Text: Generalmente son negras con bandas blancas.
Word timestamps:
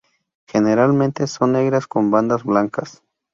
Generalmente 0.47 1.27
son 1.27 1.51
negras 1.51 1.85
con 1.85 2.09
bandas 2.09 2.43
blancas. 2.43 3.03